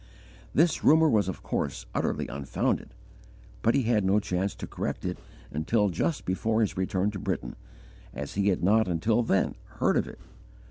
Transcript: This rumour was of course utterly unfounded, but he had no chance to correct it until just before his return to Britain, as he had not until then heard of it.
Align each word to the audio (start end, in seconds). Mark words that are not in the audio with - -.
This 0.51 0.83
rumour 0.83 1.07
was 1.07 1.29
of 1.29 1.43
course 1.43 1.85
utterly 1.93 2.27
unfounded, 2.27 2.95
but 3.61 3.75
he 3.75 3.83
had 3.83 4.03
no 4.03 4.19
chance 4.19 4.55
to 4.55 4.65
correct 4.65 5.05
it 5.05 5.19
until 5.51 5.89
just 5.89 6.25
before 6.25 6.61
his 6.61 6.75
return 6.75 7.11
to 7.11 7.19
Britain, 7.19 7.55
as 8.11 8.33
he 8.33 8.47
had 8.47 8.63
not 8.63 8.87
until 8.87 9.21
then 9.21 9.53
heard 9.75 9.97
of 9.97 10.07
it. 10.07 10.17